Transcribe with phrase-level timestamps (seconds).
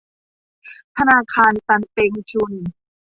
[0.97, 2.53] ธนาคารตันเปงชุน